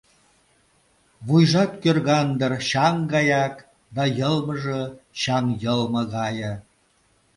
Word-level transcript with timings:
Вуйжат 1.27 1.71
кӧрган 1.83 2.27
дыр 2.39 2.53
чаҥ 2.69 2.95
гаяк, 3.13 3.55
да 3.95 4.03
йылмыже 4.17 4.81
чаҥ 5.19 5.45
йылме 5.63 6.03
гае… 6.15 6.53